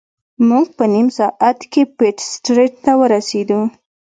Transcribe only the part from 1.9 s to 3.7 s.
پیټ سټریټ ته ورسیدو.